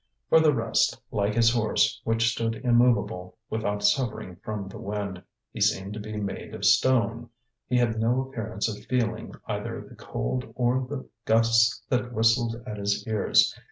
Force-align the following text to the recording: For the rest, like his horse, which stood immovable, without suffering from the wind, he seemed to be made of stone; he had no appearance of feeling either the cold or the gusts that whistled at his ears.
For 0.29 0.39
the 0.39 0.51
rest, 0.51 0.99
like 1.11 1.35
his 1.35 1.51
horse, 1.53 2.01
which 2.05 2.31
stood 2.31 2.55
immovable, 2.63 3.37
without 3.51 3.83
suffering 3.83 4.37
from 4.37 4.67
the 4.67 4.79
wind, 4.79 5.21
he 5.51 5.61
seemed 5.61 5.93
to 5.93 5.99
be 5.99 6.17
made 6.17 6.55
of 6.55 6.65
stone; 6.65 7.29
he 7.67 7.77
had 7.77 7.99
no 7.99 8.19
appearance 8.21 8.67
of 8.67 8.83
feeling 8.85 9.35
either 9.45 9.79
the 9.87 9.93
cold 9.95 10.51
or 10.55 10.87
the 10.89 11.07
gusts 11.25 11.83
that 11.89 12.13
whistled 12.13 12.55
at 12.65 12.77
his 12.79 13.05
ears. 13.07 13.55